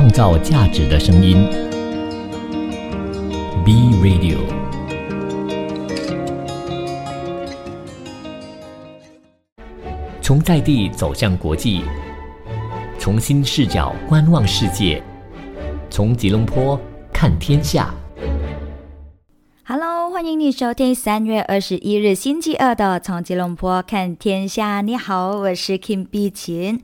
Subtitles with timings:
[0.00, 1.46] 创造价值的声音。
[3.62, 4.38] B Radio。
[10.22, 11.82] 从在地走向国际，
[12.98, 15.02] 从新视角观望世界，
[15.90, 16.80] 从吉隆坡
[17.12, 17.94] 看天下。
[19.64, 24.78] Hello，欢迎你收听三月二十一日星期二的《从吉隆坡看天下》。
[24.82, 26.80] 你好，我是 Kim 碧琴。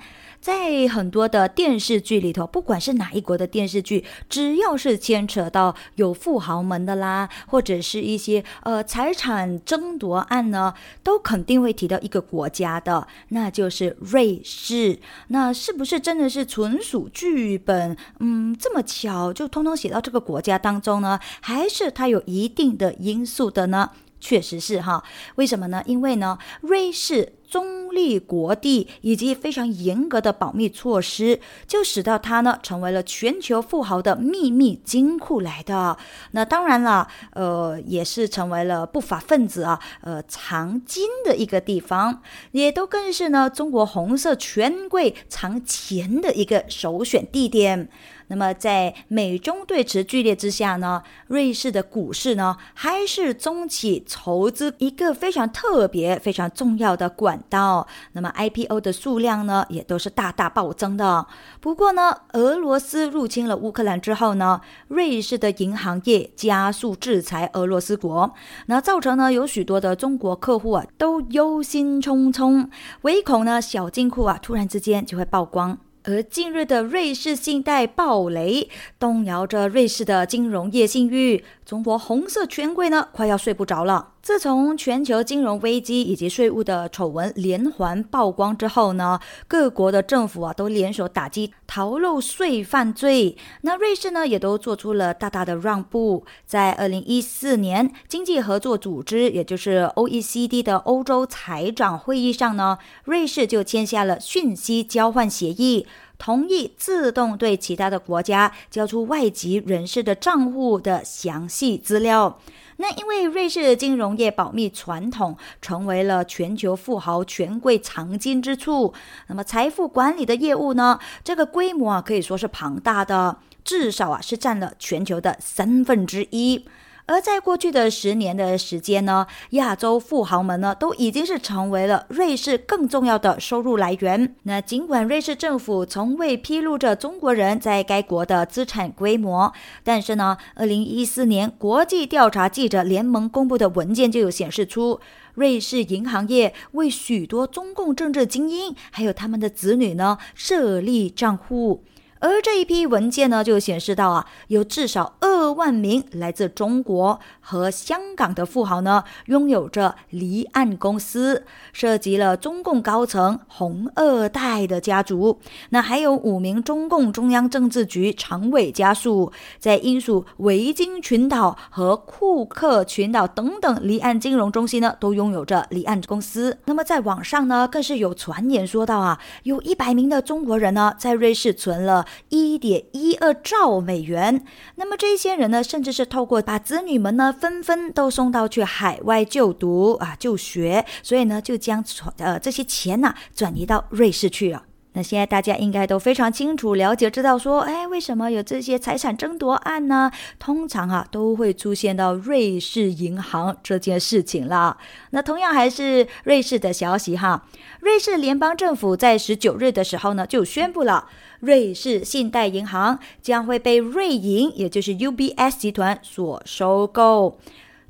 [0.47, 10.73] 在很多的电视剧里头，不管是哪一国的电视剧，只要是牵扯到有富豪们的啦，或者是一些呃财产争夺案呢，
[11.03, 15.01] 都肯定会提到一个国家的，那就是瑞士。
[15.27, 17.97] 那是不是真的是纯属剧本？
[18.21, 21.19] 嗯，这么巧就通通写到这个国家当中呢？
[21.41, 23.91] 还是它有一定的因素的呢？
[24.19, 25.03] 确实是哈，
[25.35, 25.83] 为什么呢？
[25.87, 35.97] 因为呢，瑞士中立国地以及非常严格的保密措施，就使到它呢成为了全球富豪的秘密金库来的。
[36.33, 42.23] 那当然了，呃，也是成为了不法分子啊，呃，藏金的一个地方，
[42.53, 47.89] 也都更是呢中国红色权贵藏钱的一个首选地点。
[48.29, 57.87] 那么，在美中对峙剧烈之下呢，瑞士的股市呢，还是中企筹资一个非常特别、非常重要的管道。
[58.13, 61.27] 那么 IPO 的数量呢，也都是大大暴增的。
[61.61, 68.35] 不过呢，俄罗斯入侵了乌克兰之后呢，瑞士的银行业加速制裁俄罗斯国，
[68.67, 72.69] 那造成呢，有许多的中国客户啊，都忧心忡忡，
[73.03, 75.79] 唯恐呢，小金库啊，突然之间就会曝光。
[76.09, 81.45] 而近日的瑞士信贷暴雷，动摇着瑞士的金融业信誉。
[81.65, 84.11] 中国红色权贵呢，快要睡不着了。
[84.27, 93.37] 自从全球金融危机以及税务的丑闻连环曝光之后呢，各国的政府啊都联手打击逃漏税犯罪。
[93.61, 96.27] 那瑞士呢，也都做出了大大的让步。
[96.45, 105.87] 在二零一四年经济合作组织，也就是 OECD 的欧洲财长会议上呢，瑞士就签下了讯息交换协议。
[106.19, 112.41] 同意自动对其他的国家交出外籍人士的账户的详细资料。
[112.79, 118.93] 那因为瑞士金融业保密传统成为了全球富豪权贵藏金之处，
[119.29, 126.67] 那么财富管理的业务呢，这个规模啊可以说是庞大的，至少啊是占了全球的三分之一。
[127.07, 134.35] 而在过去的十年的时间呢，亚洲富豪们呢都已经是成为了瑞士更重要的收入来源。
[134.43, 139.53] 那尽管瑞士政府从未披露着中国人在该国的资产规模，
[139.85, 145.01] 但是呢，二零一四年国际调查记者联盟公布的文件就有显示出，
[145.35, 151.85] 瑞士银行业为许多中共政治精英还有他们的子女呢设立账户。
[152.19, 165.39] 而这一批文件呢，就显示到啊，有至少二万名来自中国和香港的富豪呢，拥有着离岸公司，涉及了中共高层红二代的家族。
[165.71, 176.57] 那还有五名中共中央政治局常委家属，在英属维京群岛和库克群岛等等离岸金融中心呢，都拥有着离岸公司。
[176.65, 182.06] 那么在网上呢，更是有传言说到啊，有一百名的中国人呢，在瑞士存了。
[182.29, 184.45] 一点一二兆美元，
[184.77, 191.85] 那么这些人呢，甚至是透过把子女们呢，纷纷都送到去海外就读啊就学，所以呢，就将
[192.19, 194.63] 呃这些钱呐、转移到瑞士去了。
[194.97, 200.11] 那现在大家应该都非常清楚了解，知道说，哎，为什么有这些财产争夺案呢？
[200.39, 204.79] 通常啊，都会出现到瑞士银行这件事情啦。
[205.11, 207.45] 那同样还是瑞士的消息哈，
[207.81, 211.11] 瑞士联邦政府在十九日的时候呢，就宣布了。
[211.41, 217.39] 瑞士信贷银行将会被瑞银，也就是 UBS 集团所收购。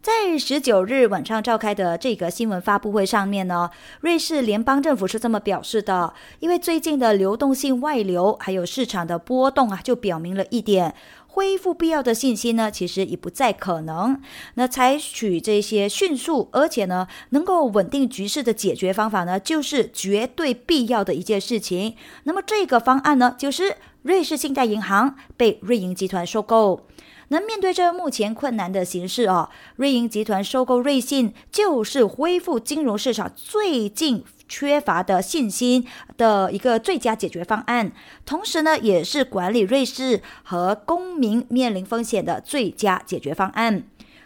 [0.06, 3.71] 在十九日晚上召开的这个新闻发布会上面呢，
[4.03, 10.94] 瑞士联邦政府是这么表示的：，因为最近的流动性外流，还有市场的波动啊，就表明了一点。
[11.26, 14.23] 恢复必要的信心呢，其实已不再可能。
[14.55, 21.97] 那采取这些迅速而且呢能够稳定局势的解决方法呢，就是绝对必要的一件事情。
[22.23, 26.87] 那么这个方案呢，就是瑞士信贷银行被瑞银集团收购。
[27.28, 35.84] 那面对这目前困难的形势哦，瑞银集团收购瑞信，就是恢复金融市场最近缺乏的信心
[36.17, 37.90] 的一个最佳解决方案，
[38.25, 43.82] 同时呢，也是管理瑞士和公民面临风险的最佳解决方案。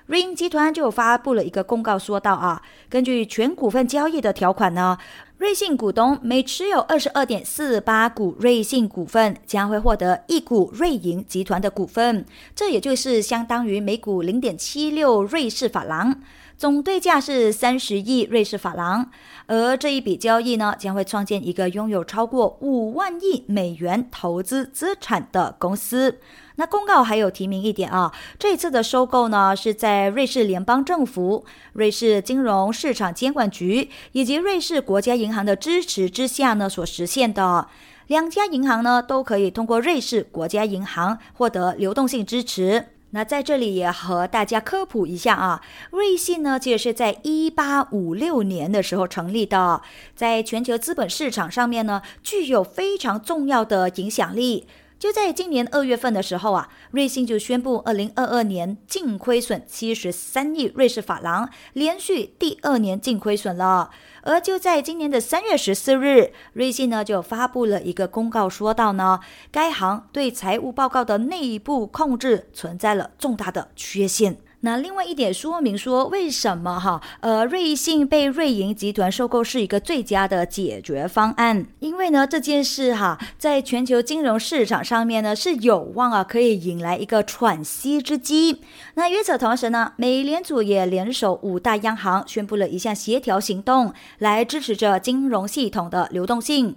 [0.07, 4.99] 瑞银集团就发布了一个公告，说到啊，根据全股份交易的条款呢，
[5.41, 16.21] 瑞信股东每持有二十二点四八股瑞信股份，将会获得一股瑞银集团的股份，这也就是相当于每股零点七六瑞士法郎，
[16.61, 19.11] 总对价是三十亿瑞士法郎。
[19.47, 26.19] 而这一笔交易呢，将会创建一个拥有超过五万亿美元投资资产的公司。
[26.57, 37.69] 那公告还有提名一点啊，这次的收购呢是在瑞士联邦政府、瑞士金融市场监管局以及瑞士国家银行的支持之下呢所实现的。
[38.09, 42.89] 两家银行呢都可以通过瑞士国家银行获得流动性支持。
[43.13, 45.61] 那在这里也和大家科普一下啊，
[45.91, 49.83] 瑞信呢其实是在一八五六年的时候成立的，
[50.15, 54.67] 在全球资本市场上面呢具有非常重要的影响力。
[54.99, 63.91] 就在今年二月份的时候啊，瑞信就宣布，二零二二年净亏损七十三亿瑞士法郎，连续第二年净亏损了。
[64.23, 69.21] 而就在今年的三月十四日，瑞信呢就发布了一个公告，说到呢，
[69.51, 74.39] 该行对财务报告的内部控制存在了重大的缺陷。
[74.63, 81.67] 那另外一点说明说，为什么哈呃瑞信被瑞银集团收购是一个最佳的解决方案？
[81.79, 88.61] 因为呢这件事哈在全球金融市场上面呢是有望啊可以引来一个喘息之机。
[88.95, 96.77] 那与此同时呢，美联储也联手五大央行宣布了一项协调行动，来支持着金融系统的流动性。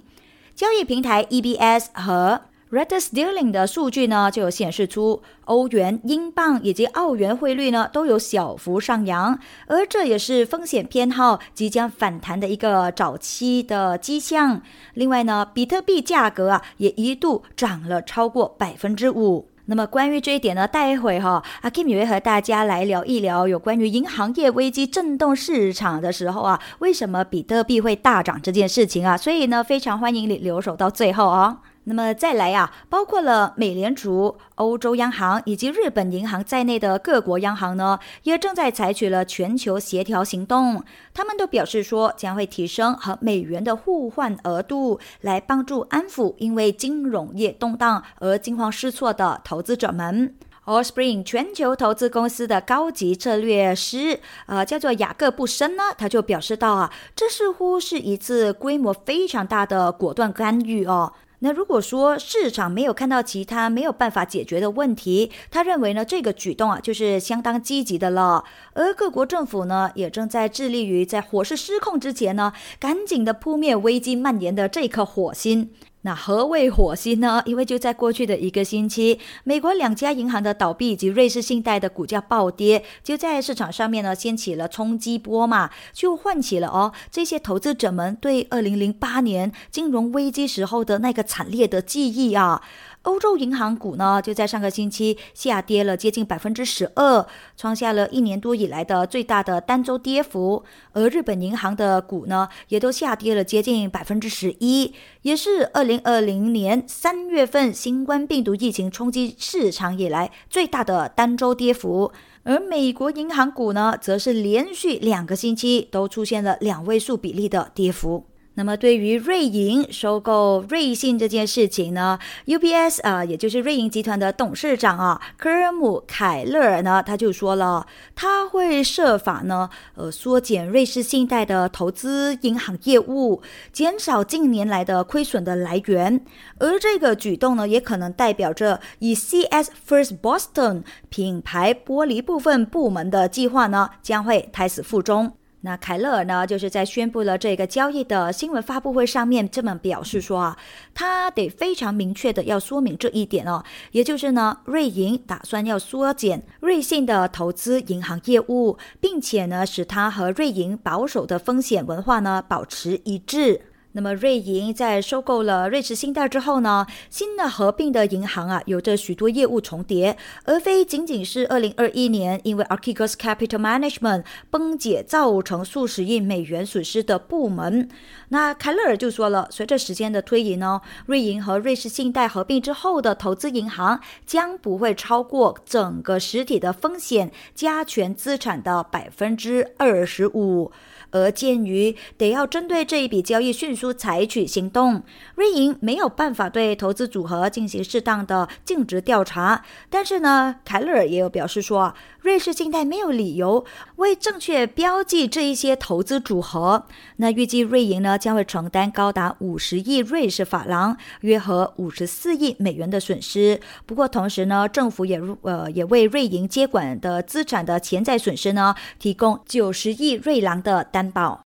[0.56, 2.42] 交易平台 EBS 和
[2.74, 9.38] Reuters Dealing 的数据呢，就显示出欧元、英镑以及澳元汇率呢都有小幅上扬，
[9.68, 14.60] 而这也是风险偏好即将反弹的一个早期的迹象。
[14.96, 19.50] 另外呢，比特币价格啊也一度涨了超过百分之五。
[19.66, 29.16] 那么关于这一点呢，待会哈阿 Kim 也会和大家来聊一聊有关于银行业危机震动市场的时候啊，为什么比特币会大涨这件事情啊？
[29.16, 31.60] 所以呢，非常欢迎你留守到最后哦。
[31.86, 40.84] 那么再来啊，包括了美联储、欧洲央行以及日本银行在内的各国央行呢，也正在采取了全球协调行动。
[41.14, 50.34] 他们都表示说，将会提升和美元的互换额度，来帮助安抚因为金融业动荡而惊慌失措的投资者们。
[50.66, 61.12] Allspring 全球投资公司的高级策略师，呃，叫做雅各布森呢，他就表示到啊，这似乎是一次规模非常大的果断干预哦。
[61.46, 68.46] 那如果说市场没有看到其他没有办法解决的问题，他认为呢这个举动啊就是相当积极的了。
[68.72, 75.72] 而各国政府呢也正在致力于在火势失控之前呢，赶紧的扑灭危机蔓延的这颗火星。
[76.04, 77.42] 那何谓火星呢？
[77.46, 92.62] 因为就在过去的一个星期，美国两家银行的倒闭以及瑞士信贷的股价暴跌，就在市场上面呢掀起了冲击波嘛，就唤起了哦这些投资者们对二零零八年金融危机时候的那个惨烈的记忆啊。
[93.04, 97.26] 欧洲银行股呢，就在上个星期下跌了接近百分之十二，
[97.58, 100.64] 创下了一年多以来的最大的单周跌幅。
[100.94, 112.14] 而日本银行的股呢，也都下跌了接近百分之十一，也是二零二零年三月份新冠病毒疫情冲击市场以来最大的单周跌幅。
[112.44, 118.26] 而美国银行股呢，则是连续两个星期都出现了两位数比例的跌幅。
[118.56, 136.24] 那么，对于瑞银收购瑞信这件事情呢，UBS 啊，也就是瑞银集团的董事长啊，科尔姆凯勒尔呢，他就说了，他会设法呢，呃，缩减瑞士信贷的投资银行业务，减少近年来的亏损的来源。
[136.60, 145.34] 而这个举动呢，也可能代表着以 CS First Boston 品牌剥离部分部门的计划呢，将会胎死腹中。
[145.66, 150.58] 那凯勒尔呢，就是在宣布了这个交易的新闻发布会上面这么表示说啊，
[150.94, 163.62] 他得非常明确的要说明这一点哦，也就是呢，瑞银打算要缩减瑞信的投资银行业务，并且呢，使它和瑞银保守的风险文化呢保持一致。
[163.96, 177.88] 那么瑞银在收购了瑞士信贷之后呢，新的合并的银行啊，有着许多业务重叠，而非仅仅是二零二一年因为 Archegos Capital Management 崩解造成数十亿美元损失的部门。
[178.30, 190.72] 那凯勒尔就说了，随着时间的推移呢，瑞银和瑞士信贷合并之后的投资银行将不会超过整个实体的风险加权资产的百分之二十五。
[191.14, 195.04] 而鉴于得要针对这一笔交易迅速采取行动，
[195.36, 199.64] 瑞银没有办法对投资组合进行适当的尽职调查。
[199.90, 203.64] 但是呢，凯勒尔也有表示说，瑞士信贷没有理由
[203.98, 206.86] 为正确标记这一些投资组合。
[207.18, 213.60] 那预计瑞银呢将会承担高达五十亿瑞士法郎，约合五十四亿美元的损失。
[213.86, 221.42] 不过同时呢，政府也呃也为瑞银接管的资产的潜在损失呢提供九十亿瑞郎的担保。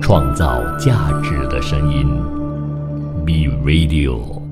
[0.00, 2.06] 创造价值的声音
[3.24, 4.43] ，Be Radio。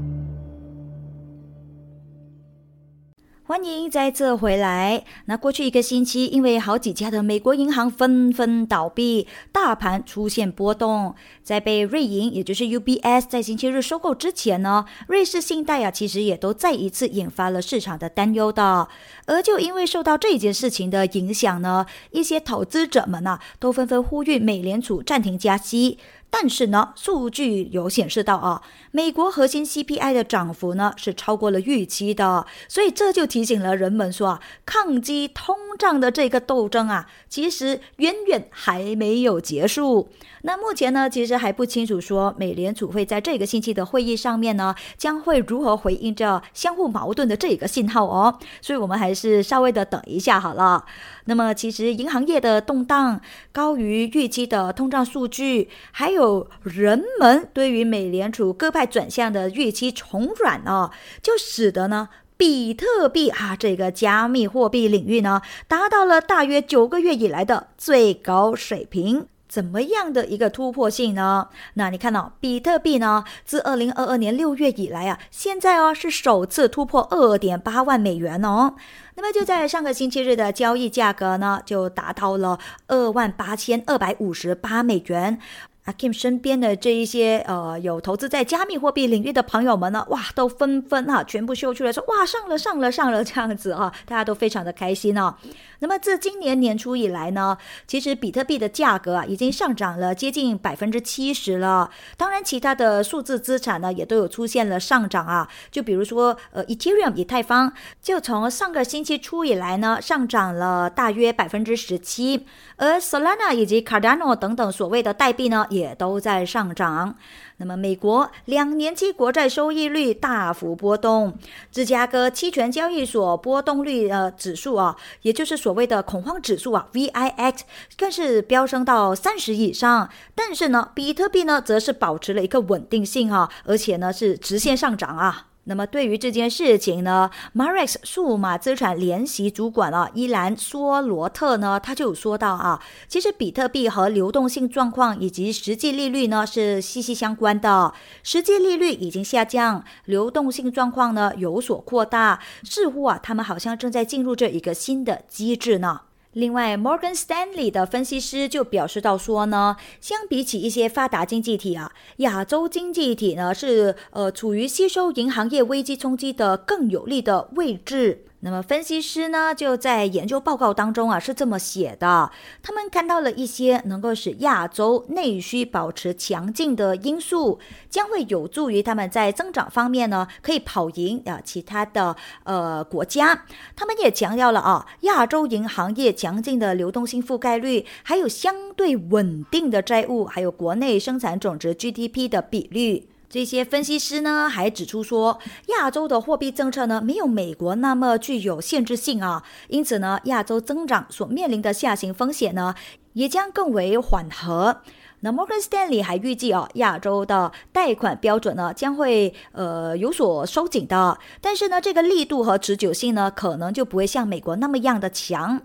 [3.44, 5.04] 欢迎再次回来。
[5.24, 11.12] 那过去一个星期，因为好几家的美国银行纷纷倒闭，大盘出现波动。
[11.42, 18.86] 在被瑞银，也就是 UBS，在星期日收购之前呢，瑞士信贷啊，其实也都再一次引发了市场的担忧的。
[19.26, 25.98] 而就因为受到这件事情的影响呢，一些投资者们呢，都纷纷呼吁美联储暂停加息。
[26.34, 40.08] 但是呢，数据有显示到啊，美国核心 CPI 的涨幅呢是超过了预期的，所以这就提醒了人们说啊，抗击通胀的这个斗争啊，其实远远还没有结束。
[40.44, 48.36] 那目前呢，其实还不清楚说美联储会在这个星期的会议上面呢，将会如何回应这相互矛盾的这个信号哦。
[48.62, 50.84] 所以我们还是稍微的等一下好了。
[51.26, 53.20] 那么，其实银行业的动荡、
[53.52, 56.21] 高于预期的通胀数据，还有
[56.62, 60.90] 人们对于美联储各派转向的预期重软哦，
[61.22, 69.26] 就使得呢，比特币啊这个加密货币领域呢，达到了大约九个月以来的最高水平。
[69.48, 71.48] 怎么样的一个突破性呢？
[71.74, 78.76] 那你看到比特币呢，自二零二二年六月以来啊，现在哦是首次突破二点八万美元哦。
[79.14, 85.38] 那么就在上个星期日的交易价格呢，就达到了二万八千二百五十八美元。
[85.84, 95.34] 阿 Kim 身边的这一些呃有投资在加密货币领域的朋友们呢，哇，都纷纷哈全部秀出来说，哇，上了上了上了这样子哈， 大家都非常的开心哦。
[95.80, 97.58] 那么自今年年初以来呢，
[97.88, 101.90] 其实比特币的价格啊已经上涨了接近百分之七十了。
[102.16, 105.48] 当然，其他的数字资产呢也都有出现了上涨啊。
[105.72, 112.46] 就比如说呃，Ethereum 以太坊就从上个星期初以来呢上涨了大约百分之十七，
[112.82, 117.14] 而 Solana 以及 Cardano 等等所谓的代币呢也都在上涨。
[117.58, 121.38] 那么，美国两年期国债收益率大幅波动，
[121.70, 127.60] 芝加哥期权交易所波动率呃指数啊，也就是所谓的恐慌指数啊，VIX
[127.96, 130.10] 更是飙升到三十以上。
[130.34, 135.46] 但是呢，比特币呢，则是保持了一个稳定性啊，而且呢是直线上涨啊。
[135.64, 147.94] 那么对于这件事情呢，Marex 数码资产联席主管啊，伊兰索罗特呢，他就有说到啊，其实比特币和流动性状况以及实际利率呢是息息相关的。
[148.24, 156.00] 实际利率已经下降，流动性状况呢有所扩大，似乎啊，他们好像正在进入这一个新的机制呢。
[156.32, 168.24] 另外摩根士丹利的分析师就表示到说呢，相比起一些发达经济体啊，亚洲经济体呢是呃处于吸收银行业危机冲击的更有利的位置。
[168.44, 183.44] 那么分析师呢，就在研究报告当中啊，是这么写的：他们看到了一些能够使亚洲内需保持强劲的因素，将会有助于他们在增长方面呢，可以跑赢啊其他的呃国家。
[183.76, 193.06] 他们也强调了啊，亚洲银行业强劲的流动性覆盖率，还有相对稳定的债务，还有国内生产总值 GDP 的比率。
[193.32, 202.74] 这些分析师呢，还指出说，亚洲的货币政策呢，没有美国那么具有限制性啊，因此呢，亚洲增长所面临的下行风险呢，
[203.14, 204.82] 也将更为缓和。
[205.20, 215.62] 那 Morgan Stanley 还预计啊，亚洲的贷款标准呢，将会呃有所收紧的，但是呢，这个力度和持久性呢，可能就不会像美国那么样的强。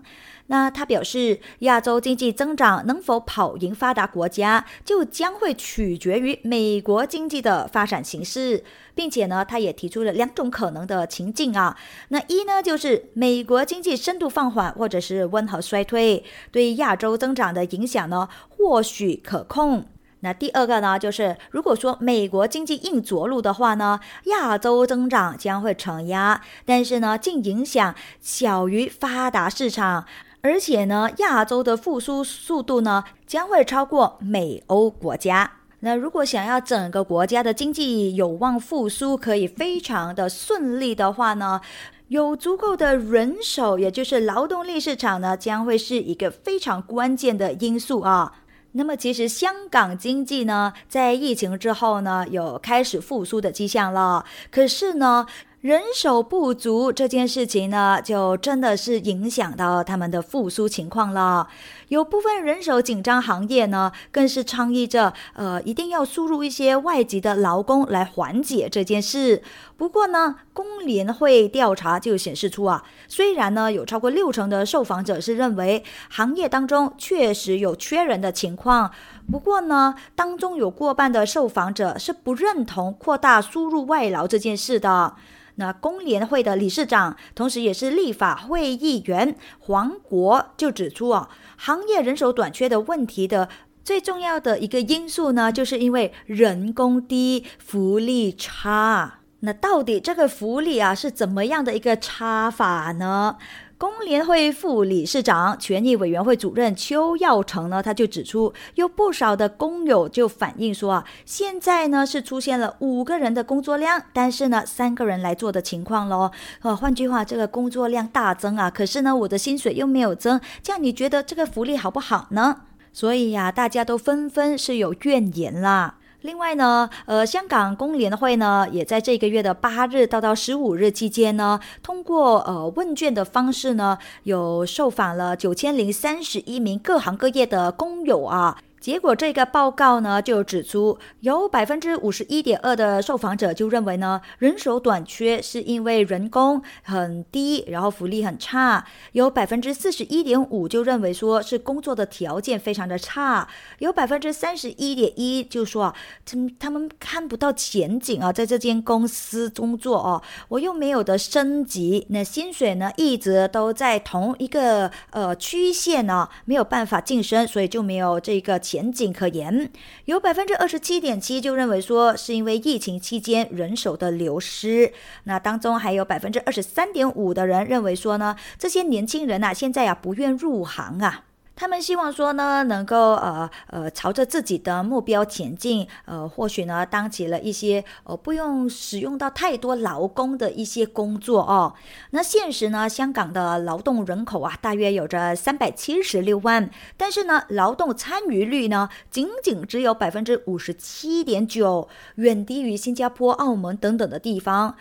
[0.50, 8.64] 那他表示，亚洲经济增长能否跑赢发达国家，就将会取决于美国经济的发展形势，
[8.94, 11.76] 并且呢，他也提出了两种可能的情境啊。
[12.08, 19.84] 那一呢，就是美国经济深度放缓或者是温和衰退，对亚洲增长的影响呢，或许可控。
[20.20, 30.06] 那第二个呢，就是如果说美国经济硬着陆的话呢，亚洲增长将会承压，但是呢，净影响小于发达市场。
[30.40, 35.50] 而且呢，亚洲的复苏速度呢将会超过美欧国家。
[35.80, 41.60] 那如果想要整个国家的经济有望复苏，可以非常的顺利的话呢，
[42.08, 48.32] 有足够的人手，也就是劳动力市场呢，将会是一个非常关键的因素啊。
[48.72, 54.24] 那么，其实香港经济呢，在疫情之后呢，有开始复苏的迹象了。
[54.50, 55.26] 可是呢，
[55.60, 61.48] 人手不足这件事情呢，就真的是影响到他们的复苏情况了。
[61.88, 69.42] 有部分人手紧张行业呢，更是倡议着，呃，一定要输入一些外籍的劳工来缓解这件事。
[69.76, 78.92] 不过呢，工联会调查就显示出啊，虽然呢有超过六成的受访者是认为行业当中确实有缺人的情况，
[79.28, 85.16] 不过呢，当中有过半的受访者是不认同扩大输入外劳这件事的。
[85.58, 91.28] 那工联会的理事长，同时也是立法会议员黄国就指出啊。
[91.56, 93.48] 行业人手短缺的问题的
[93.84, 99.20] 最重要的一个因素呢，就是因为人工低、福利差。
[99.40, 103.36] 那到底这个福利啊是怎么样的一个差法呢？
[103.78, 116.32] 工联会副理事长、权益委员会主任邱耀成呢，他就指出，有不少的工友就反映说啊，现在呢是出现了五个人的工作量，但是呢三个人来做的情况喽。
[116.62, 122.62] 呃，换句话，这个工作量大增啊，可是呢我的薪水又没有增，这样你觉得这个福利好不好呢？
[122.92, 125.98] 所以呀，大家都纷纷是有怨言啦。
[126.22, 138.58] 另外呢，呃，香港工联会呢，也在这个月的八日到到十五日期间呢，通过呃问卷的方式呢，有受访了九千零三十一名各行各业的工友啊。
[138.88, 153.46] 结果这个报告呢就指出，有百分之五十一点二的受访者就认为呢，人手短缺是因为人工很低，然后福利很差；有百分之四十一点五就认为说是工作的条件非常的差；
[153.80, 168.58] 有百分之三十一点一就说啊，他他们看不到前景啊，在这间公司工作哦，我又没有的升级，那薪水呢一直都在同一个呃曲线呢，没有办法晋升，所以就没有这个。
[168.68, 169.70] 前景可言，
[170.04, 174.92] 有百分之二十七点七就认为说是因为疫情期间人手的流失，
[175.24, 181.24] 那当中还有百分之二十三点五的人认为说呢，这些年轻人啊现在啊不愿入行啊。
[181.58, 191.74] 他们希望说呢，能够呃呃朝着自己的目标前进，呃或许呢当起了一些呃不用使用到太多劳工的一些工作哦。
[192.10, 204.76] 那现实呢，香港的劳动人口啊大约有着三百七十六万，但是呢劳动参与率呢仅仅只有百分之五十七点九，远低于新加坡、澳门等等的地方。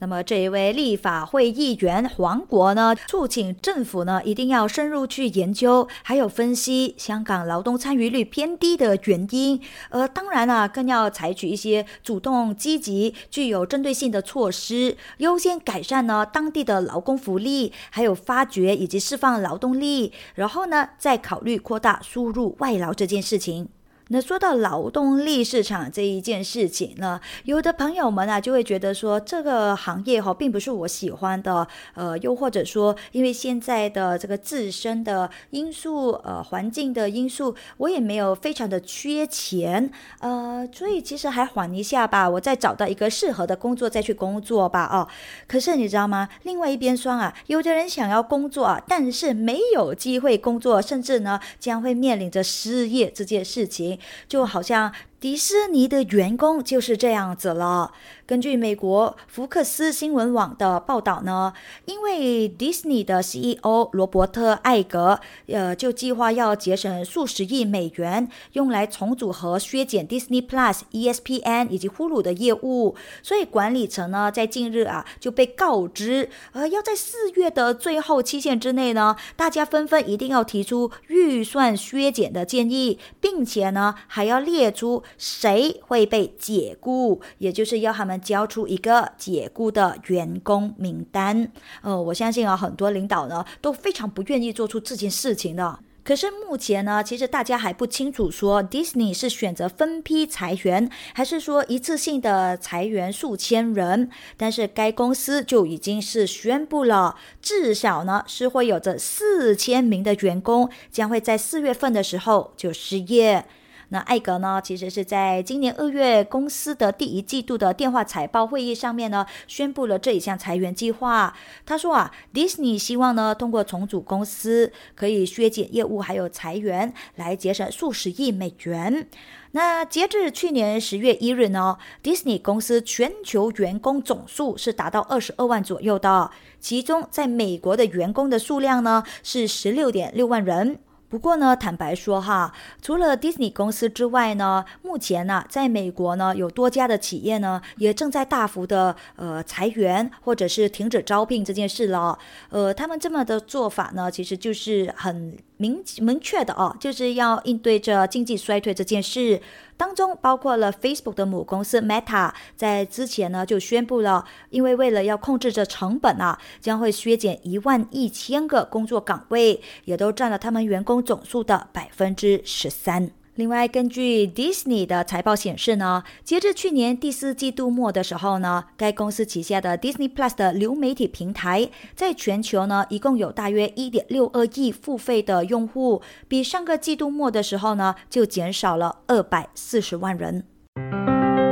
[0.00, 9.58] 那么这一位立法会议员黄国呢，促请政府呢一定要深入去研究，还有分析香港劳动参与率偏低的原因。
[9.88, 23.68] 呃，当然啊，更要采取一些主动、积极、具有针对性的措施，优先改善呢当地的劳工福利，还有发掘以及释放劳动力，然后呢再考虑扩大输入外劳这件事情。
[24.08, 39.90] 那说到劳动力市场这一件事情呢，有的朋友们啊就会觉得说这个行业哈并不是我喜欢的，呃，又或者说因为现在的这个自身的因素，呃，环境的因素，我也没有非常的缺钱，
[40.20, 45.08] 呃，所以其实还缓一下吧，我再找到一个适合的工作再去工作吧，哦。
[45.46, 46.28] 可是你知道吗？
[46.42, 53.93] 另外一边说啊，有的人想要工作啊，但是没有机会工作，甚至呢将会面临着失业这件事情。
[54.28, 54.92] 就好像。
[55.24, 57.92] 迪士尼的员工就是这样子了。
[58.26, 61.54] 根据美国福克斯新闻网的报道呢，
[61.86, 72.94] 因为迪士尼的 CEO 罗伯特艾格，呃，就计划要节省数十亿美元，用来重组和削减 Disney Plus、ESPN 以及呼噜的业务。
[73.22, 85.02] 所以管理层呢，在近日啊，就被告知，呃，要在四月的最后期限之内呢，大家纷纷一定要提出预算削减的建议，并且呢，还要列出。
[85.18, 87.20] 谁会被解雇？
[87.38, 91.50] 也就是要他们交出一个解雇的员工名单。
[91.82, 95.78] 呃，我相信啊，很多领导呢都非常不愿意做出这件事情的。
[96.02, 104.10] 可是目前呢，其实大家还不清楚，说 Disney 是选择分批裁员，还是说一次性的裁员数千人。
[104.36, 113.46] 但是该公司就已经是宣布了，至少呢是会有着四千名的员工将会在四月份的时候就失业。
[113.90, 121.34] 那艾格呢，其实是在今年二月公司的第一季度的电话财报会议上面呢，宣布了这一项裁员计划。
[121.64, 129.08] 他说啊，迪士尼希望呢，通过重组公司，可以削减业务还有裁员，来节省数十亿美元。
[129.52, 140.80] 那截至去年十月一日呢，Disney 公司全球员工总数是达到二十二万左右的，其中在美国的员工的数量呢是十六点六万人。
[141.14, 152.18] 不过呢，坦白说哈，除了 Disney 公司之外呢，目前呢，在美国呢，有多家的企业呢，也正在大幅的呃裁员或者是停止招聘这件事了。
[152.50, 155.38] 呃，他们这么的做法呢，其实就是很。
[155.56, 159.40] 明明确的哦，就是要应对着经济衰退这件事，
[159.76, 173.10] 当中包括了 Facebook 的母公司 Meta，在之前呢就宣布了，因为为了要控制着成本啊，将会削减一万一千个工作岗位，也都占了他们员工总数的百分之十三。
[173.36, 190.44] 另外，根据 Disney 的财报显示呢，截至去年第四季度末的时候呢，该公司旗下的 Disney Plus 的流媒体平台在全球呢，一共有大约一点六二亿付费的用户，比上个季度末的时候呢，就减少了二百四十万人。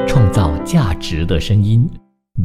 [0.06, 1.90] 创造价值的声音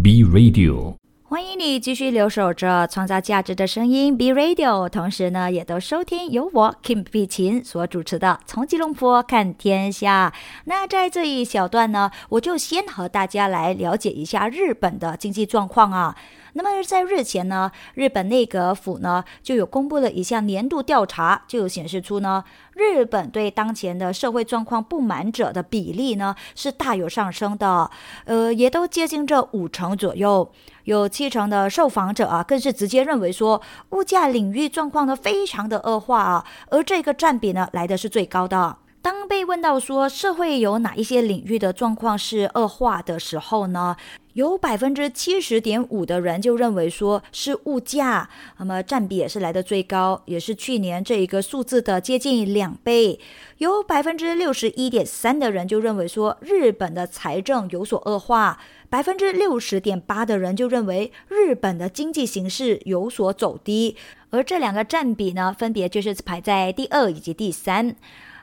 [0.01, 0.95] ，B Radio。
[1.29, 10.31] 欢迎你继续留守着创造价值的声音 B Radio，同时呢，也都收听由我 Kim 碧琴所主持的《从吉隆坡看天下》。
[10.63, 16.15] 那在这一小段呢，我就先和大家来了解一下日本的经济状况啊。
[16.53, 27.89] 那么在日前呢，日本内阁府呢就有公布了一项年度调查，就有显示出呢，日本对当前的社会状况不满者的比例呢是大有上升的，
[28.25, 30.51] 呃，也都接近这五成左右，
[30.85, 38.77] 有七成的受访者啊，更是直接认为说物价领域状况呢非常的恶化啊，而这个占比呢来的是最高的。
[39.07, 43.95] 当被问到说社会有哪一些领域的状况是恶化的时候呢，
[44.33, 53.17] 有百分之七十点五的人就认为说是物价，那么占比也是来的最高，也是去年这一个数字的接近两倍。
[53.59, 63.95] 有百分之六十一点三的人就认为说日本的财政有所恶化，百分之六十点八的人就认为日本的经济形势有所走低，
[64.31, 67.95] 而这两个占比呢，分别就是排在第二以及第三。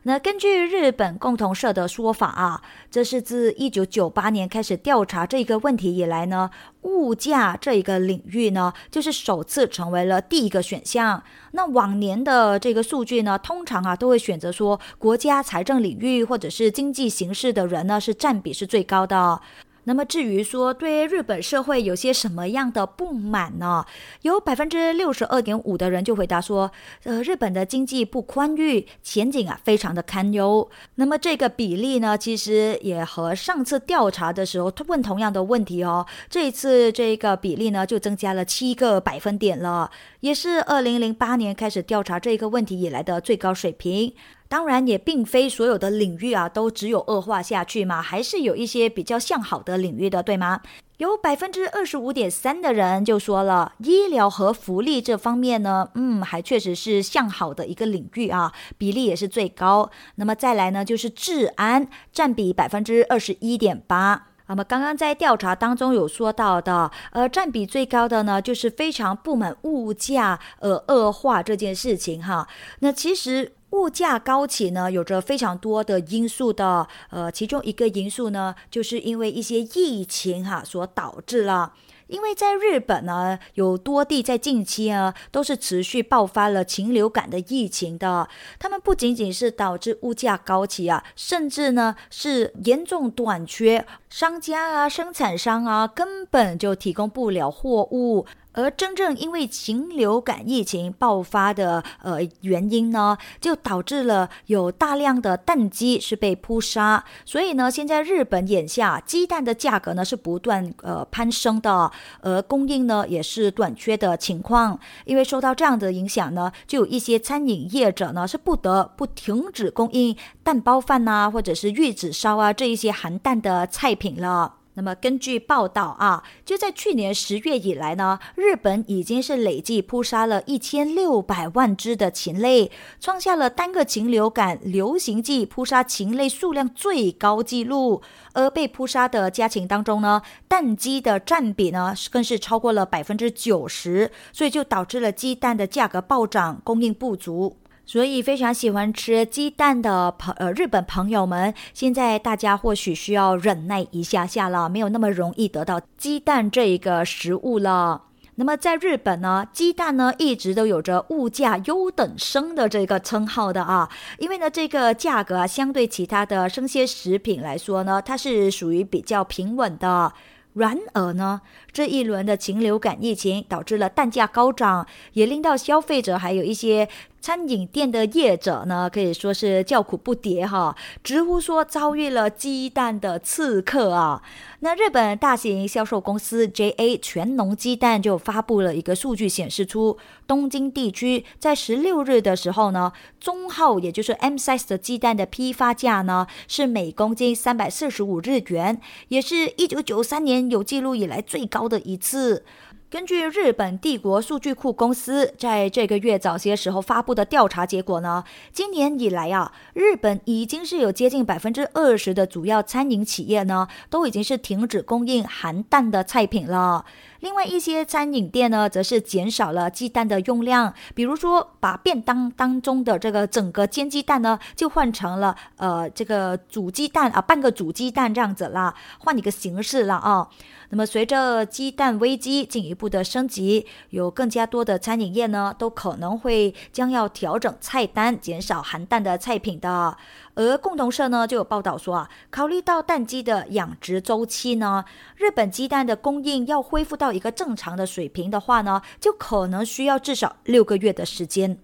[0.07, 6.51] 那根据日本共同社的说法啊，这是自一九九八年开始调查这个问题以来呢，
[6.83, 11.23] 物价这一个领域呢，就是首次成为了第一个选项。
[11.53, 19.40] 那往年的这个数据呢，通常啊都会选择说国家财政领域或者是经济形势的人呢，是占比是最高的。
[19.85, 23.85] 那么至于说对日本社会有些什么样的不满呢？
[24.23, 26.70] 有百分之六十二点五的人就回答说，
[27.05, 30.68] 呃，日本的经济不宽裕，前景啊非常的堪忧。
[30.97, 44.14] 那么这个比例呢，其实也和上次调查的时候问同样的问题哦，这一次这个比例呢就增加了七个百分点了，也是二零零八年开始调查这个问题以来的最高水平。
[44.55, 50.61] 当然也并非所有的领域啊都只有恶化下去嘛，还是有一些比较向好的领域的，对吗？
[50.99, 59.90] 有百分之二十五点三的人就说了，医疗和福利这方面呢，嗯，还确实是向好的一个领域啊，比例也是最高。
[60.14, 64.29] 那么再来呢，就是治安，占比百分之二十一点八。
[64.47, 72.47] 那么刚刚在调查当中有说到的，呃，占比最高的呢，就是非常不满物价呃恶化这件事情哈。
[72.79, 73.55] 那其实。
[73.75, 81.73] 物价高企呢，有着非常多的因素的，呃，其中一个因素呢，就是因为一些疫情哈所导致了。
[82.07, 98.27] 因为在日本呢，有多地在近期啊都是持续爆发了禽流感的疫情的，他们不仅仅是导致物价高企啊，甚至呢是严重短缺，商家啊、生产商啊根本就提供不了货物。
[98.55, 111.90] 而真正因为禽流感疫情爆发的呃原因呢，就导致了有大量的蛋鸡是被扑杀，所以呢，现在日本眼下鸡蛋的价格呢是不断呃攀升的，
[112.21, 114.79] 而供应呢也是短缺的情况。
[115.05, 124.55] 因为受到这样的影响呢，就有一些餐饮业者呢是不得不停止供应蛋包饭呐，或者是玉子烧啊这一些含蛋的菜品了。
[124.75, 138.03] 那么根据报道啊，就在去年十月以来呢，日本已经是累计扑杀了一千六百万只的禽类，创下了单个禽流感流行季扑杀禽类数量最高纪录。
[138.33, 147.57] 而被扑杀的家禽当中呢，蛋鸡的占比呢更是超过了百分之九十，所以就导致了鸡蛋的价格暴涨，供应不足。
[147.87, 158.03] 所以，非常喜欢吃鸡蛋的朋呃日本朋友们，现在大家或许需要忍耐一下下了，没有那么容易得到鸡蛋这一个食物了。
[158.37, 170.12] 那么在日本呢，鸡蛋呢一直都有着物价优等生的这个称号的啊，因为呢这个价格啊相对其他的生鲜食品来说呢，它是属于比较平稳的。
[170.55, 171.40] 然而呢，
[171.75, 176.89] 这一轮的禽流感疫情导致了蛋价高涨，也令到消费者还有一些。
[177.21, 184.21] 餐饮店的业者呢，可以说是叫苦不迭哈，直呼说遭遇了鸡蛋的刺客啊。
[184.61, 202.44] 那日本大型销售公司 JA 全农鸡蛋就发布了一个数据，显示出东京地区在十六日的时候呢，中号也就是 M size 的鸡蛋的批发价呢是每公斤三百四十五日元，也是一九九三年有记录以来最高的一次。
[202.90, 208.22] 根据日本帝国数据库公司在这个月早些时候发布的调查结果呢，
[208.53, 216.85] 今年以来啊，日本已经是有接近百分之二十的主要餐饮企业呢，都已经是停止供应含蛋的菜品了。
[217.25, 230.29] 另外一些餐饮店呢，则是减少了鸡蛋的用量，比如说把便当当中的这个整个煎鸡蛋呢，就换成了呃这个煮鸡蛋啊，半个煮鸡蛋这样子啦，换一个形式了啊。
[230.69, 239.97] 那么随着鸡蛋危机进一步的升级，有更加多的餐饮业呢，都可能会将要调整菜单，减少含蛋的菜品的。
[240.35, 244.85] 而共同社呢就有报道说啊，考虑到蛋鸡的养殖周期呢，
[245.16, 251.59] 日本鸡蛋的供应要恢复到一个正常的水平的话呢，就可能需要至少六个月的时间。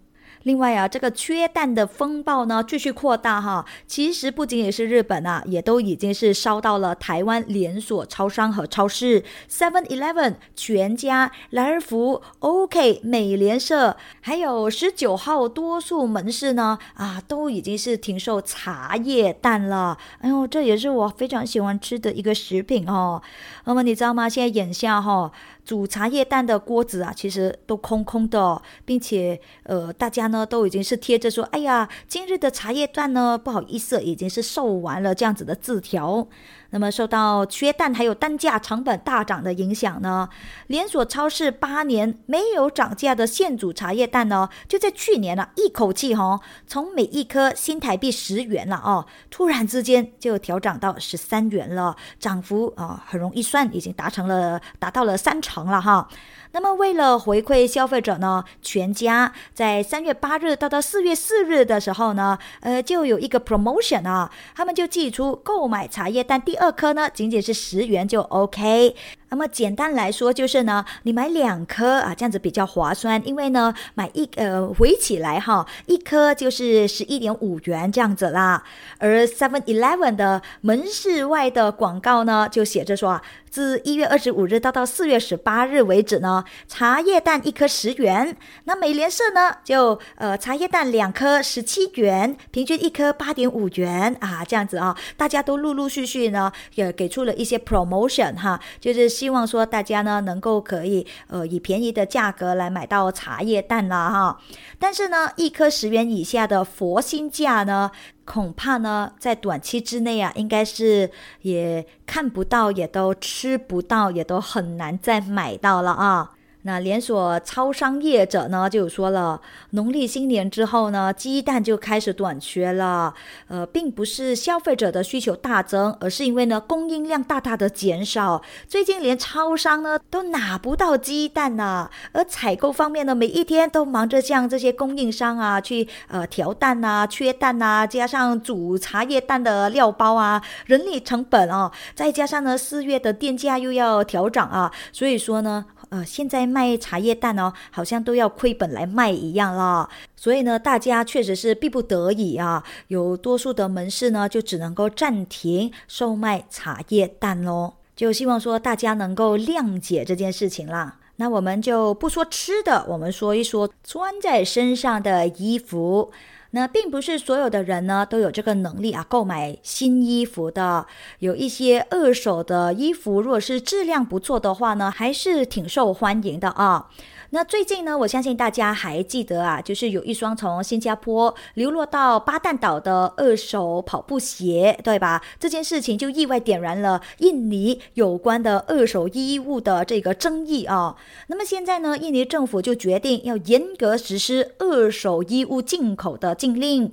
[0.44, 3.66] 另外啊，这个缺蛋的风暴呢继续扩大哈。
[3.86, 19.98] 其实不仅也是日本啊，也都已经是烧到了台湾连锁超商和超市，Seven Eleven、全家、莱尔福、OK、美联社，还有十九号多数门市呢啊，都已经是停售茶叶蛋了。
[20.20, 23.20] 哎呦，这也是我非常喜欢吃的一个食品哦。
[23.64, 24.28] 那么你知道吗？
[24.28, 25.30] 现在眼下哈。
[25.70, 36.26] 煮茶叶蛋的锅子啊，其实都空空的，并且呃，大家呢都已经是贴着说：“哎呀，今日的茶叶蛋呢，不好意思，已经是售完了。”这样子的字条。
[36.70, 40.28] 那么受到缺蛋还有单价成本大涨的影响呢，
[40.68, 56.08] 连锁超市八年没有涨价的现煮茶叶蛋呢，就在去年呢一口气哈，从每一颗新台币十元了哦，突然之间就调涨到十三元了，涨幅啊很容易算，已经达成了达到了三成了哈。
[56.52, 68.96] 那么，为了回馈消费者呢，全家在三月八日到到四月四日的时候呢，呃，就有一个 promotion 啊，他们就寄出购买茶叶蛋第二颗呢，仅仅是十元就 OK。
[69.30, 78.64] 那么简单来说就是呢，你买两颗啊，这样子比较划算，因为呢，买一呃回起来哈，一颗就是十一点五元这样子啦。
[78.98, 88.36] 而 Seven Eleven 的门市外的广告呢，就写着说啊，自一月二十五日到到四月十八日为止呢，茶叶蛋一颗十元。
[88.64, 99.19] 那美联社呢，就呃茶叶蛋两颗十七元，平均一颗八点五元啊，这样子啊，大家都陆陆续续呢也给出了一些 promotion 哈，就是。
[99.20, 104.40] 希望说大家呢能够可以呃以便宜的价格来买到茶叶蛋啦哈，
[104.78, 107.90] 但是呢一颗十元以下的佛心价呢，
[108.24, 111.10] 恐怕呢在短期之内啊应该是
[111.42, 116.30] 也看不到，也都吃不到，也都很难再买到了啊。
[116.62, 123.14] 那连锁超商业者呢，就说了，农历新年之后呢，鸡蛋就开始短缺了。
[123.48, 128.42] 呃，并不是消费者的需求大增，而是因为呢，供应量大大的减少。
[128.68, 145.64] 最近连超商呢都拿不到鸡蛋呐，而采购方面呢，每一天都忙着向这些供应商啊去呃调蛋呐、缺蛋呐，加上煮茶叶蛋的料包啊，人力成本啊，再加上呢四月的电价又要调涨啊，所以说呢。
[145.88, 149.88] 呃，现在卖茶叶蛋哦，好像都要亏本来卖一样了。
[150.16, 157.74] 所以呢，大家确实是逼不得已啊，有多数的门市呢，就只能够暂停售卖茶叶蛋喽。
[157.94, 160.96] 就希望说大家能够谅解这件事情啦。
[161.16, 166.10] 那我们就不说吃的，我们说一说穿在身上的衣服。
[166.52, 170.86] 那并不是所有的人呢都有这个能力啊，购买新衣服的。
[171.20, 176.88] 有一些二手的衣服，如果是质量不错的话呢，还是挺受欢迎的啊。
[177.32, 185.22] 那最近呢，我相信大家还记得啊，就是有一双从新加坡流落到巴旦岛的二手跑步鞋，对吧？
[185.38, 190.96] 这件事情就意外点燃了印尼有关的二手衣物的这个争议啊。
[191.28, 196.92] 那么现在呢，印尼政府就决定要严格实施二手衣物进口的禁令。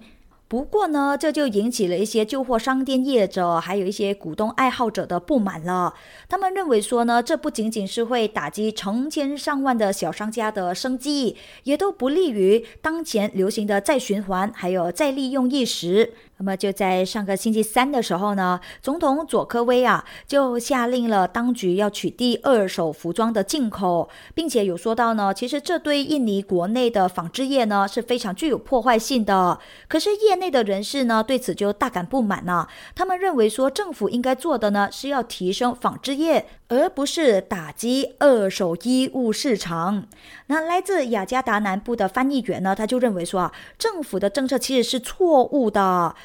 [0.49, 5.93] 不过呢，这就引起了一些旧货商店业者，还有一些股东爱好者的不满了。
[6.29, 16.13] 他们认为说呢，这不仅仅是会打击成千上万的小商家的生计，也都不利于当前流行的再循环还有再利用意识。
[16.37, 29.57] 那么就在上个星期三的时候呢，总统佐科威啊就下令了当局要取缔二手服装的进口，并且有说到呢，其实这对印尼国内的纺织业呢是非常具有破坏性的。
[29.87, 36.45] 可是业内的人士呢对此就大感不满呢，他们认为说政府应该做的呢是要提升纺织业。
[36.69, 40.05] 而不是打击二手衣物市场。
[40.47, 46.13] 那来自雅加达南部的翻译员呢，他就认为说啊，政府的政策其实是错误的。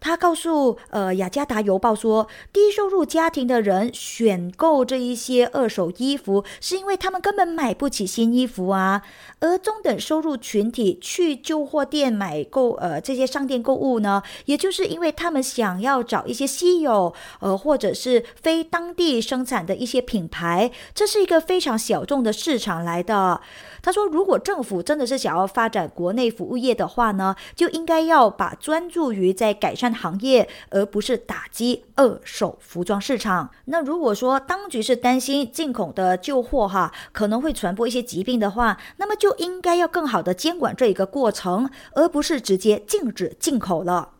[0.00, 9.02] 他告诉呃雅加达邮报说，低收入家庭的人选购这一些二手衣服，是因为他们根本买不起新衣服啊。
[9.40, 19.98] 而中等收入群体去旧货店买购呃这些商店购物呢，也就是因为他们想要找一些稀有呃或者是非当地生产的一些。
[20.08, 23.42] 品牌，这是一个非常小众的市场来的。
[23.82, 33.50] 他说，如果政府真的是想要发展国内服务业的话呢，就应该要把专注于在改善行业，而不是打击二手服装市场。
[33.66, 44.10] 那如果说当局是担心进口的旧货哈可能会传播一些疾病的话，那么就应该要更好的监管这一个过程，而不是直接禁止进口了。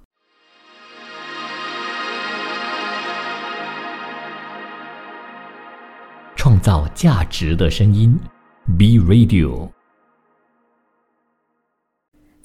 [6.37, 8.19] 创造价值的声音
[8.79, 9.78] ，B Radio。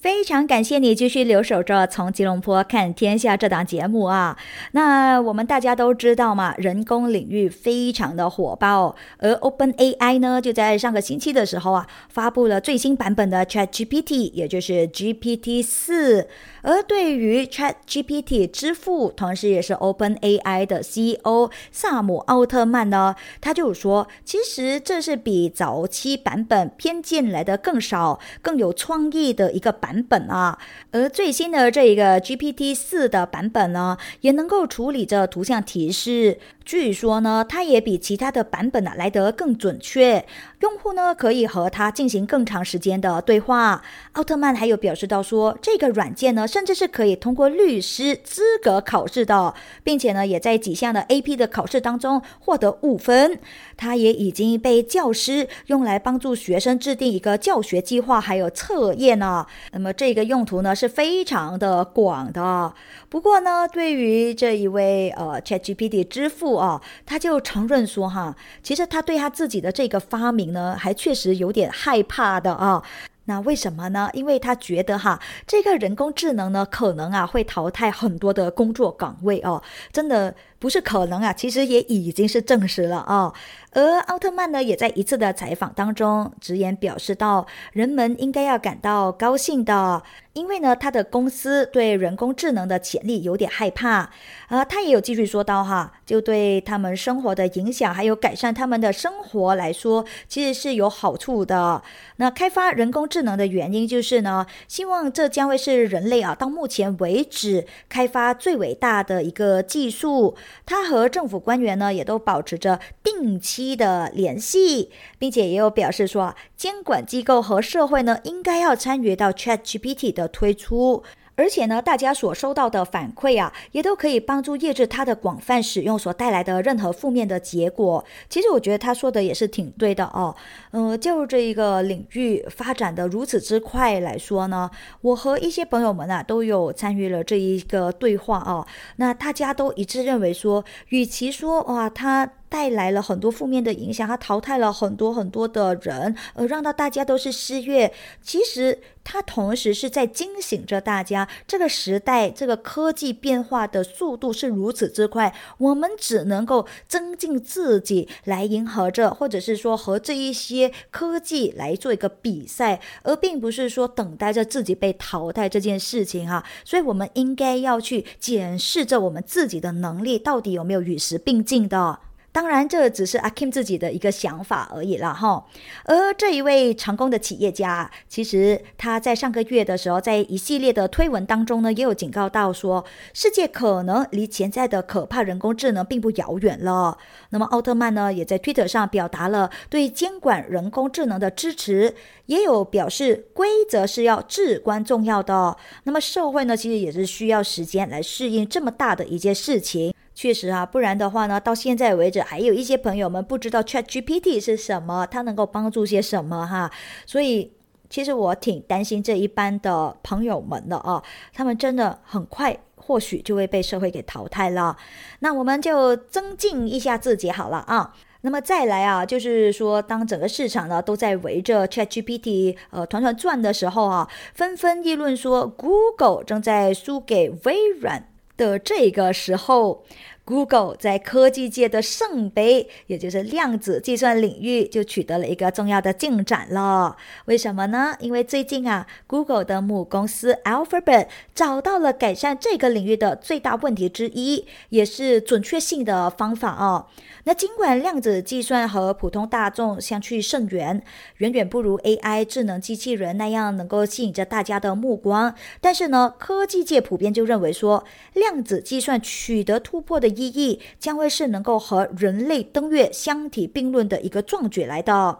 [0.03, 4.37] 非常感谢你继续留守着《从吉隆坡看天下》这档节目啊！
[4.73, 16.27] 那我们大家都知道嘛，人工领域非常的火爆，而 Open AI 呢，就在上个星期的时候啊，发布了最新版本的 Chat GPT，也就是 GPT 四。
[16.63, 30.57] 而对于 Chat GPT 之父，同时也是 Open AI 的 CEO 萨姆奥特曼呢，他就说，其实这是比早期版本偏见来的更少、更有创意的一个版版本啊。
[30.91, 36.39] 而最新的这一个 GPT 四的版本呢，也能够处理这图像提示。
[36.65, 40.25] 据说呢，它也比其他的版本呢来得更准确，
[40.61, 43.81] 用户呢可以和它进行更长时间的对话。
[44.13, 53.39] 奥特曼还有表示到说，这个软件呢甚至是可以通过律师资格考试的，并且呢也在几项的 AP 的考试当中获得五分。
[53.75, 59.45] 它也已经被教师用来帮助学生制定一个教学计划，还有测验呢。
[59.71, 62.73] 那么这个用途呢是非常的广的。
[63.09, 72.83] 不过呢，对于这一位呃 ChatGPT 之父啊，他就承认说哈，其实他对他自己的这个发明呢，还确实有点害怕的啊。
[73.25, 74.09] 那为什么呢？
[74.13, 79.61] 因为他觉得哈，这个人工智能呢，可能啊会淘汰很多的工作岗位哦，
[79.91, 80.35] 真的。
[80.63, 83.33] 不是可能啊，其实也已经是证实了啊。
[83.73, 94.09] 而奥特曼呢，也在一次的采访当中直言表示到，人们应该要感到高兴的，因为呢，他的公司对人工智能的潜力有点害怕。
[94.47, 101.81] 啊，他也有继续说到哈，就对他们生活的影响，还有改善他们的生活来说，其实是有好处的。
[102.17, 110.37] 那开发人工智能的原因就是呢，希望这将会是人类啊到目前为止开发最伟大的一个技术。
[110.65, 121.03] 他和政府官员呢，也都保持着定期的联系，并且也有表示说，监管机构和社会呢，应该要参与到 ChatGPT 的推出。
[121.35, 128.03] 而且呢，大家所收到的反馈啊，也都可以帮助抑制它的广泛使用所带来的任何负面的结果。
[128.29, 130.35] 其实我觉得他说的也是挺对的哦。
[130.71, 134.69] 呃，就这一个领域发展的如此之快来说呢，
[135.01, 138.67] 我和一些朋友们啊都有参与了这一个对话啊。
[138.97, 142.29] 那大家都一致认为说，与其说哇，它。
[142.53, 147.91] 带来了很多负面的影响，它淘汰了很多很多的人，而让到大家都是失业。
[148.21, 166.45] 其实它同时是在惊醒着大家，这个时代这个科技变化的速度是如此之快，我们只能够增进自己来迎合着，或者是说和这一些科技来做一个比赛，而并不是说等待着自己被淘汰这件事情哈。
[166.63, 171.97] 所以我们应该要去检视着我们自己的能力到底有没有与时并进的。
[172.33, 175.45] 当然，这只是阿 Kim 自己的一个想法而已了哈。
[175.85, 186.97] 而这一位成功的企业家，其实他在上个月的时候，在一系列的推文当中呢，也有警告到说，世界可能离潜在的可怕人工智能并不遥远了。
[187.29, 191.93] 那么奥特曼呢，也在 Twitter 上表达了对监管人工智能的支持，
[192.25, 195.55] 也有表示规则是要至关重要的。
[195.83, 199.93] 那么社会呢，其实也是需要时间来适应这么大的一件事情。
[200.23, 206.71] 确实啊，不然的话呢，到现在为止，还有一些朋友们不知道 Chat GPT 是什么，它能够帮助些什么哈。
[207.05, 207.51] 所以，
[207.89, 211.03] 其实我挺担心这一班的朋友们的啊，
[211.33, 214.77] 他们真的很快或许就会被社会给淘汰了。
[215.19, 217.93] 那我们就增进一下自己好了啊。
[218.21, 228.07] 那么再来啊，就是说，当整个市场呢都在围着 Chat GPT 呃团团转的时候啊，纷纷议论说 Google 正在输给微软。
[228.35, 229.85] 的这个时候
[230.25, 236.95] ，Google 在科技界的圣杯，也就是量子计算领域，就取得了一个重要的进展了。
[237.25, 237.95] 为什么呢？
[237.99, 246.87] 因为最近啊，Google 的母公司 Alphabet 找到了改善这个领域的最大问题之一，也是准确性的方法哦。
[247.25, 250.83] 那尽管量子计算和普通大众相去甚远，
[251.17, 265.19] 远远不如 AI 智能机器人那样能够吸引着大家的目光，但是呢，科技界普遍就认为说，量子计算取得突破的意义，将会是能够和人类登月相提并论的一个壮举来的。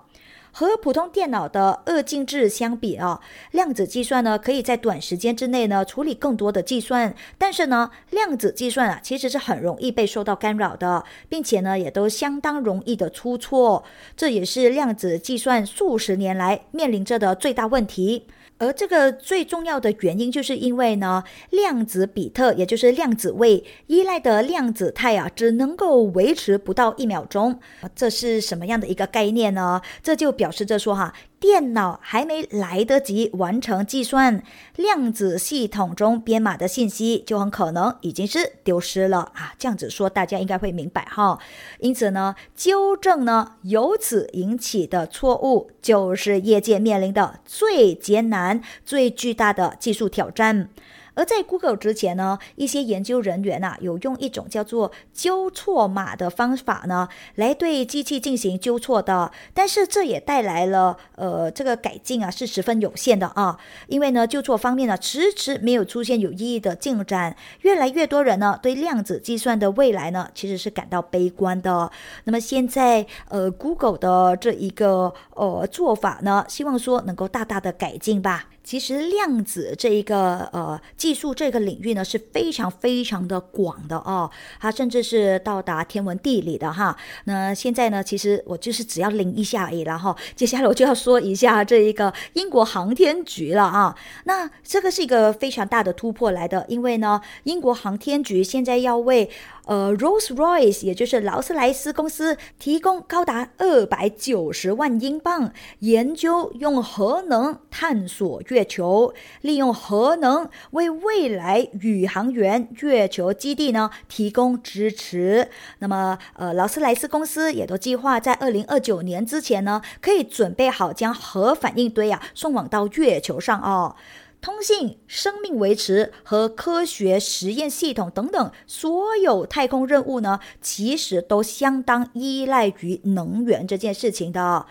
[0.56, 3.20] 和普通电脑的二进制相比啊，
[3.50, 13.84] 量子计算呢可以在短时间之内呢处理更多的计算，但是呢，量子计算啊其实是很容易被受到干扰的，并且呢也都相当容易的出错，
[14.16, 18.28] 这也是量子计算数十年来面临着的最大问题。
[18.58, 27.60] 而这个最重要的原因，就是因为呢，量子比特，也就是量子位依赖的量子态啊，只能够维持不到一秒钟。
[27.96, 29.82] 这是什么样的一个概念呢？
[30.02, 31.14] 这就表示着说哈。
[31.44, 34.42] 电脑还没来得及完成计算，
[34.78, 39.54] 量子系统中编码的信息就很可能已经是丢失了啊！
[39.60, 41.38] 这样子说，大家应该会明白哈。
[41.80, 50.70] 因此呢，纠正呢由此引起的错误，就是业界面临的最艰难、最巨大的技术挑战。
[51.16, 59.32] 而在 Google 之前呢，一些研究人员呐，有用一种叫做纠错码的方法呢，来对机器进行纠错的。
[59.54, 63.58] 但是这也带来了呃，这个改进啊是十分有限的啊，
[63.88, 67.36] 因为呢，纠错方面呢迟迟没有出现有意义的进展。
[67.62, 71.92] 越来越多人呢对量子计算的未来呢其实是感到悲观的。
[72.24, 78.50] 那么现在呃，Google 的这一个呃做法呢，希望说能够大大的改进吧。
[78.64, 84.32] 其实量子这一个呃技术这个领域呢是非常非常的广的哦，
[84.62, 86.96] 它甚至是到达天文地理的哈。
[87.26, 90.16] 那现在呢，其实我就是只要拎一下而已然后。
[90.34, 93.94] 接下来我就要说一下这一个英国航天局了啊。
[94.24, 99.30] 那这个是一个非常大的突破来的，因为呢，英国航天局现在要为
[99.66, 115.48] 呃，Rolls-Royce，也就是劳斯莱斯公司提供高达二百九十万英镑，研究用核能探索月球，利用核能为未来宇航员月球基地呢提供支持。
[115.80, 123.96] 那么，呃，劳斯莱斯公司也都计划在二零二九年之前呢，可以准备好将核反应堆啊送往到月球上哦。
[124.44, 134.66] 通信、生命维持和科学实验系统等等，所有太空任务呢，其实都相当依赖于能源这件事情的。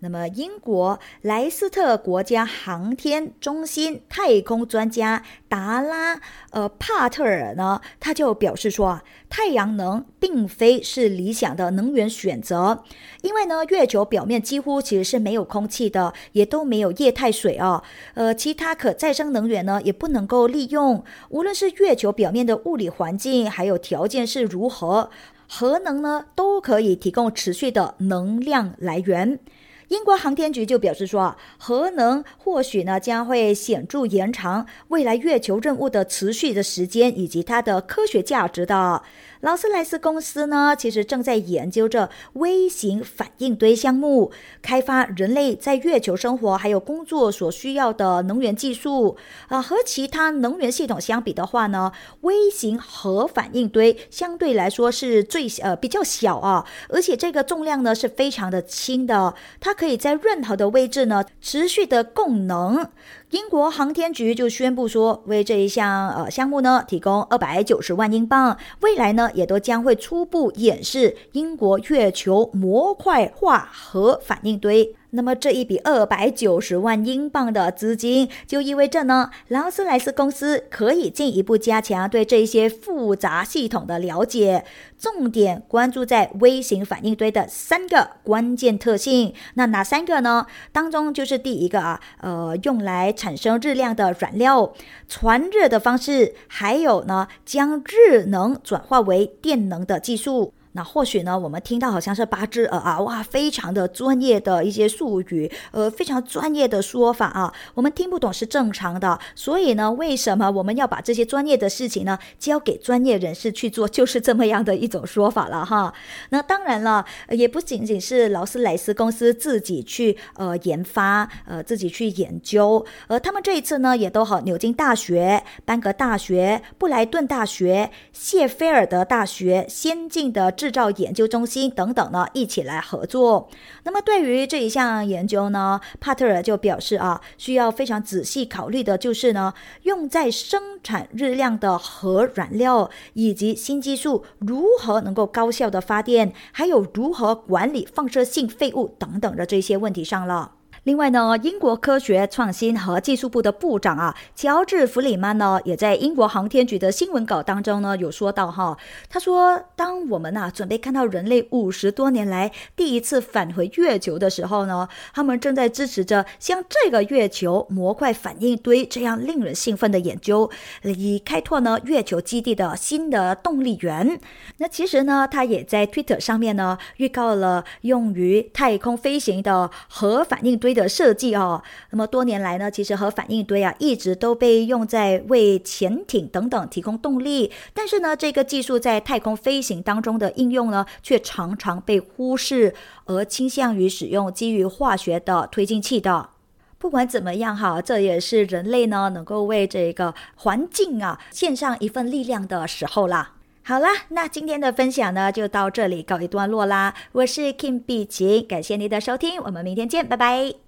[0.00, 6.20] 那么，英国莱斯特国家航天中心太空专家达拉
[6.50, 12.84] 呃帕特尔呢，他就表示说啊，太阳能并非是理想的能源选择，
[13.22, 17.82] 因为呢，月球表面几乎其实是没有空气的，也都没有液态水啊，
[18.14, 25.10] 呃，其他可再生能源呢也不能够利用，无论是月球表面的物理环境还有条件是如何，
[25.48, 29.40] 核能呢都可以提供持续的能量来源。
[29.88, 39.02] 英国航天局就表示说，核能或许呢将会显著延长未来月球任务的持续的时间以及它的科学价值的。
[39.40, 49.16] 劳斯莱斯公司呢，其实正在研究着微型反应堆项目，开发人类在月球生活还有工作所需要的能源技术。
[49.48, 62.90] 啊，和其他能源系统相比的话呢，微型核反应堆相对来说是最呃比较小啊，而且这个重量呢是非常的轻的，它可以在任何的位置呢持续的供能。
[63.30, 74.94] 英国航天局就宣布说，为这一项呃项目呢提供二百九十万英镑，未来呢也都将会初步演示英国月球模块化核反应堆。
[75.10, 84.64] 那么这一笔二百九十万英镑的资金，就意味着呢，劳斯莱斯公司可以进一步加强对这些复杂系统的了解，
[84.98, 89.32] 重点关注在微型反应堆的三个关键特性。
[89.54, 90.46] 那哪三个呢？
[90.72, 94.74] 当中就是第一个啊，呃，用来产生热量的燃料，
[95.08, 100.52] 传热的方式，还有呢，将热能转化为电能的技术。
[100.72, 109.18] 那或许呢，我们听到好像是八只耳啊，哇，非常的专业的一些术语，呃，非常专业的说法啊，我们听不懂是正常的。
[109.34, 115.92] 所以呢，为什么我们要把这些专业的事情呢交给专业人士去做，就是这么样的一种说法了哈。
[116.30, 133.48] 那当然了，也不仅仅是劳斯莱斯公司自己去呃研发，呃自己去研究，呃他们这一次呢，也都和牛津大学、班格大学、布莱顿大学、谢菲尔德大学、先进的智制造研究中心等等呢，一起来合作。
[133.84, 139.54] 那么对于这一项研究呢，帕特尔就表示啊，需要非常仔细考虑的就是呢，
[139.84, 150.57] 用在生产热量的核燃料以及新技术如何能够高效的发电，还有如何管理放射性废物等等的这些问题上了。
[150.88, 158.74] 另外呢，英国科学创新和技术部的部长啊，乔治弗里曼呢，也在英国航天局的新闻稿当中呢，有说到哈，
[159.10, 170.50] 他说，当我们呐准备看到人类五十多年来第一次返回月球的时候呢，他们正在支持着像这个月球模块反应堆这样令人兴奋的研究，
[170.84, 174.18] 以开拓呢月球基地的新的动力源。
[174.56, 180.77] 那其实呢，他也在 Twitter 上面呢，预告了用于太空飞行的核反应堆。
[180.82, 192.74] 的设计哦，那么多年来呢，其实核反应堆啊一直都被用在为潜艇等等提供动力，但是呢，这个技术在太空飞行当中的应用呢，却常常被忽视，
[193.06, 196.30] 而倾向于使用基于化学的推进器的。
[196.78, 203.32] 不管怎么样哈，这也是人类呢能够为这个环境啊献上一份力量的时候啦。
[203.64, 206.94] 好啦，那今天的分享呢就到这里告一段落啦。
[207.12, 210.67] 我是 Kim 碧琪，感谢您的收听，我们明天见，拜拜。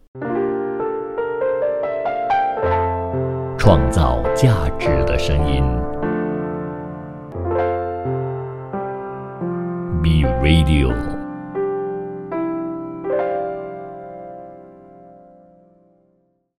[3.71, 5.63] 创造价值的声音
[10.03, 11.20] ，B Radio。